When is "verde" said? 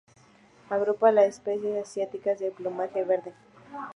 3.03-3.33